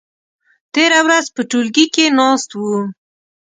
[0.73, 2.77] تېره ورځ په ټولګي کې ناست وو.